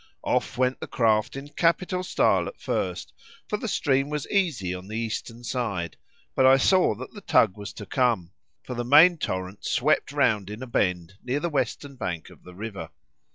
[0.23, 3.13] Off went the craft in capital style at first,
[3.47, 5.95] for the stream was easy on the eastern side;
[6.33, 8.31] but I saw that the tug was to come,
[8.63, 12.55] for the main torrent swept round in a bend near the western bank of the
[12.55, 12.89] river.